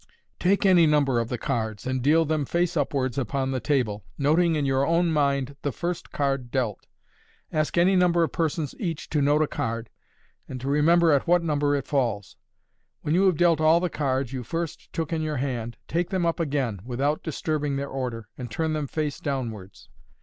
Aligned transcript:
—Take 0.49 0.65
any 0.65 0.87
number 0.87 1.19
of 1.19 1.29
the 1.29 1.37
cards, 1.37 1.85
and 1.85 2.01
deal 2.01 2.25
them 2.25 2.43
face 2.43 2.75
upwards 2.75 3.19
upon 3.19 3.51
the 3.51 3.59
table, 3.59 4.03
noting 4.17 4.55
in 4.55 4.65
your 4.65 4.83
own 4.83 5.11
mind 5.11 5.55
the 5.61 5.71
first 5.71 6.11
card 6.11 6.49
dealt. 6.49 6.87
Ask 7.51 7.77
any 7.77 7.95
number 7.95 8.23
of 8.23 8.31
persons 8.31 8.73
each 8.79 9.11
to 9.11 9.21
note 9.21 9.43
a 9.43 9.47
card, 9.47 9.91
and 10.49 10.59
to 10.59 10.67
remember 10.67 11.11
at 11.11 11.27
what 11.27 11.43
number 11.43 11.75
it 11.75 11.85
falls. 11.85 12.35
When 13.03 13.13
you 13.13 13.27
have 13.27 13.37
dealt 13.37 13.61
all 13.61 13.79
the 13.79 13.91
cards 13.91 14.33
you 14.33 14.41
first 14.43 14.91
took 14.91 15.13
in 15.13 15.21
your 15.21 15.37
hand, 15.37 15.77
take 15.87 16.09
them 16.09 16.25
up 16.25 16.39
again, 16.39 16.79
without 16.83 17.21
disturbing 17.21 17.75
their 17.75 17.87
order, 17.89 18.27
and 18.39 18.49
turn 18.49 18.73
them 18.73 18.87
face 18.87 19.19
downwards. 19.19 19.87